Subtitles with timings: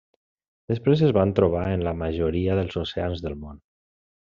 [0.71, 3.63] Després es van trobar en la majoria dels oceans del món.